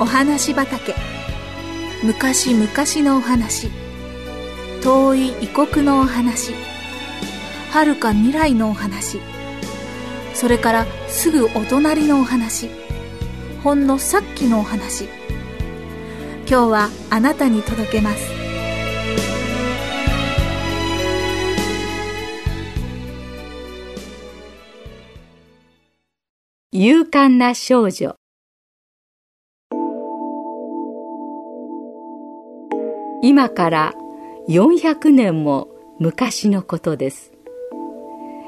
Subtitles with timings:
[0.00, 0.94] お話畑。
[2.02, 2.66] 昔々
[3.06, 3.68] のお話。
[4.82, 6.54] 遠い異国のお話。
[7.70, 9.20] 遥か未来のお話。
[10.32, 12.70] それからすぐお隣のお話。
[13.62, 15.04] ほんのさっきのお話。
[16.48, 18.32] 今日はあなたに届けます。
[26.72, 28.19] 勇敢な少女。
[33.22, 33.94] 今から
[34.48, 37.32] 400年も昔のことです。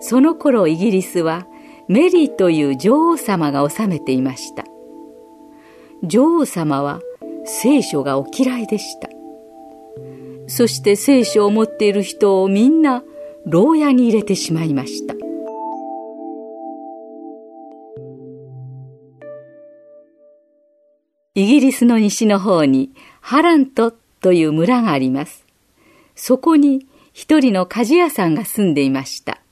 [0.00, 1.46] その頃イギリスは
[1.88, 4.64] メリーという女王様が治めていました。
[6.02, 7.00] 女王様は
[7.44, 9.08] 聖書がお嫌いでした。
[10.46, 13.02] そして聖書を持っている人をみんな
[13.46, 15.14] 牢屋に入れてしまいました。
[21.36, 22.90] イギリスの西の方に
[23.20, 23.92] ハラント
[24.24, 25.44] という村があります。
[26.16, 29.42] そこに一人の鍛冶屋さんが住んでいました。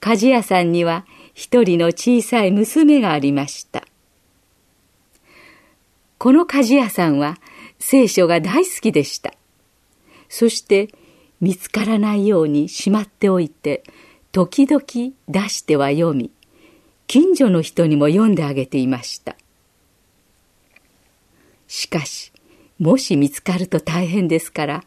[0.00, 3.82] 鍛冶屋さんには一人の小さい娘がありました。
[6.18, 7.38] この鍛冶屋さんは
[7.80, 9.34] 聖書が大好きでした。
[10.28, 10.94] そして
[11.40, 13.82] 見つからないようにしまっておいて、
[14.30, 14.80] 時々
[15.28, 16.30] 出しては読み、
[17.08, 19.34] 近所の人にも読んであげていました。
[21.66, 22.30] しかし、
[22.80, 24.84] もし見つかると大変ですから、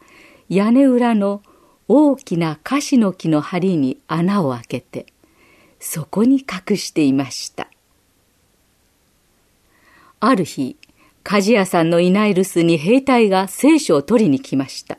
[0.49, 1.44] 屋根裏の
[1.88, 5.05] 大きなカシの木の梁に穴を開けて、
[5.80, 7.69] そこに隠していました。
[10.19, 10.75] ある日、
[11.23, 14.97] 鍛冶屋さんのいない留守に兵隊が聖書を取りに来ました。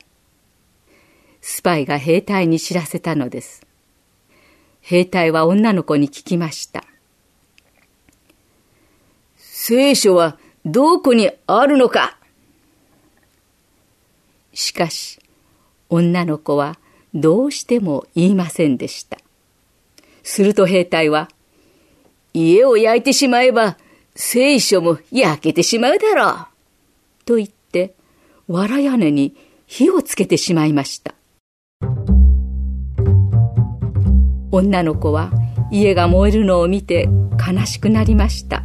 [1.41, 3.67] スパイが兵隊に知らせたのです。
[4.83, 6.85] 兵隊は女の子に聞きました。
[9.37, 12.19] 聖書はどこにあるのか？
[14.55, 15.19] しかし、
[15.89, 16.79] 女の子は
[17.13, 19.19] どうしても言いませんでした。
[20.23, 21.29] すると兵隊は、
[22.33, 23.77] 家を焼いてしまえば、
[24.15, 26.47] 聖書も焼けてしまうだろう。
[27.25, 27.95] と言って、
[28.49, 29.37] 藁屋根に
[29.67, 31.15] 火をつけてしまいました。
[34.51, 35.33] 女の子は
[35.73, 37.09] 家が燃えるのを見て
[37.45, 38.63] 悲しくなりました。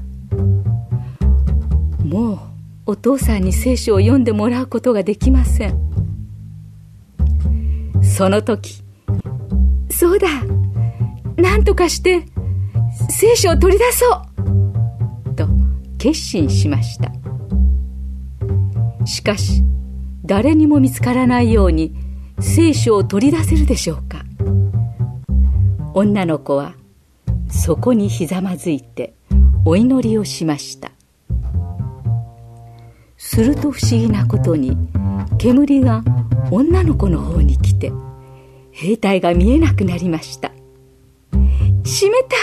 [2.06, 2.49] もう
[2.90, 5.80] お父さんに聖書を読んでもらうことができません。
[8.02, 8.82] その時
[9.92, 10.28] そうだ
[11.38, 12.26] 何とかして
[13.12, 14.24] 聖書を取り出そ
[15.28, 15.48] うと
[16.00, 17.12] 決心しました。
[19.06, 19.64] しかし
[20.26, 21.94] 誰にも見つからないように
[22.40, 24.24] 聖書を取り出せるでしょうか。
[25.94, 26.74] 女の子は
[27.52, 29.14] そこにひざまずいて
[29.64, 30.90] お祈りをしました。
[33.32, 34.76] すると不思議なことに
[35.38, 36.04] 煙が
[36.50, 37.92] 女の子の方に来て
[38.72, 40.52] 兵隊が見えなくなりました
[41.86, 42.36] 閉めた！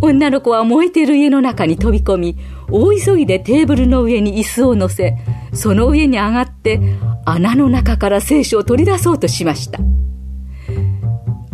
[0.00, 2.38] 女の子は燃えてる家の中に飛び込み
[2.70, 5.18] 大急ぎでテーブルの上に椅子を乗せ
[5.52, 6.80] その上に上がって
[7.26, 9.80] 穴の中から聖書を取り出そうとしました。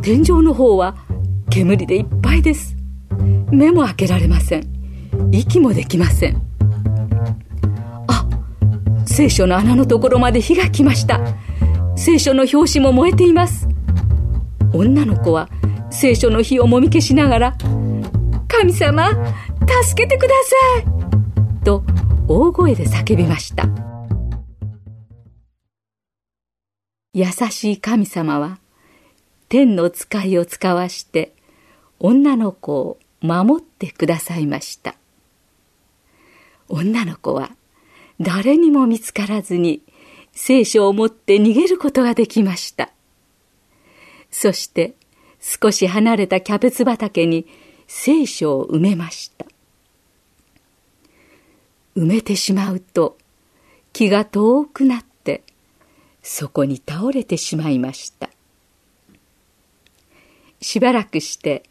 [0.03, 0.97] 天井の方は
[1.51, 2.77] 煙でいっぱいです。
[3.51, 4.65] 目も開けられません。
[5.33, 6.48] 息もできません。
[9.19, 11.19] 聖書の穴のところまで火が来ました。
[11.97, 13.67] 聖書の表紙も燃えています。
[14.73, 15.49] 女の子は
[15.91, 17.59] 聖書の火をもみ消しながら
[18.47, 19.09] 「神様
[19.83, 20.83] 助けてくださ
[21.59, 21.83] い!」と
[22.29, 23.65] 大声で叫びました。
[27.13, 28.61] 優しい神様は
[29.49, 31.33] 天の使いを使わして
[31.99, 34.95] 女の子を守ってくださいました。
[36.69, 37.58] 女の子は
[38.21, 39.83] 誰にも見つからずに
[40.33, 42.91] 聖書を持って逃げることができました。
[44.31, 44.95] そして
[45.41, 47.47] 少し離れたキャベツ畑に
[47.87, 49.47] 聖書を埋めました。
[51.97, 53.19] 埋めてしまうと
[53.93, 55.43] 気が遠くなって
[56.23, 58.31] そこに倒れてしまいました。
[60.61, 61.63] しばらくして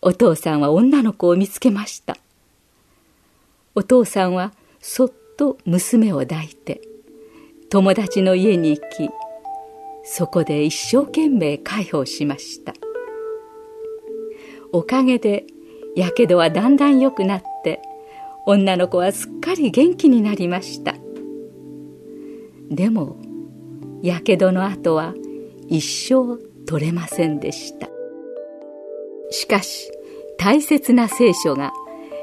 [0.00, 2.16] お父さんは女の子を見つけました。
[3.74, 6.80] お父さんはそっと娘を抱いて
[7.70, 9.10] 友達の家に行き
[10.04, 12.74] そこで一生懸命介抱しました。
[14.72, 15.44] おかげで
[15.96, 17.80] やけどはだんだん良くなって
[18.46, 20.94] 女の子はすっかり元気になりました。
[22.70, 23.16] でも
[24.02, 25.14] やけどの後は
[25.68, 27.88] 一生取れませんでした。
[29.30, 29.90] しかし
[30.38, 31.72] 大切な聖書が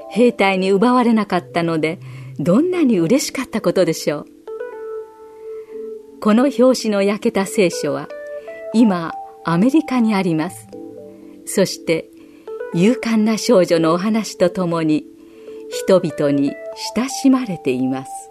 [0.10, 2.00] 兵隊に奪われなかったので
[2.44, 4.26] どんなに嬉しかったことでしょう。
[6.22, 8.10] この表紙の焼けた聖書は
[8.74, 9.14] 今
[9.46, 10.68] アメリカにあります。
[11.46, 12.10] そして
[12.74, 15.06] 勇敢な少女のお話とともに
[15.70, 16.56] 人々に
[16.96, 18.31] 親しまれています。